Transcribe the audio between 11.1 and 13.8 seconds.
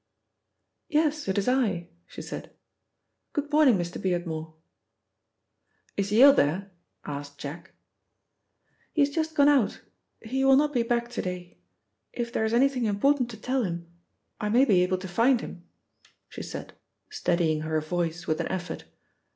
to day. If there is anything important to tell